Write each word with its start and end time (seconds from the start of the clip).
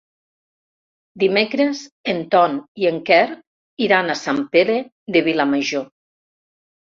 Dimecres 1.23 1.81
en 2.13 2.23
Ton 2.35 2.55
i 2.83 2.89
en 2.91 2.97
Quer 3.09 3.21
iran 3.87 4.09
a 4.13 4.17
Sant 4.23 4.41
Pere 4.55 4.79
de 5.17 5.23
Vilamajor. 5.29 5.85